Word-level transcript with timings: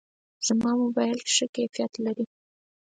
زما 0.45 0.71
موبایل 0.81 1.19
ښه 1.33 1.45
کیفیت 1.55 1.93
لري. 2.05 2.25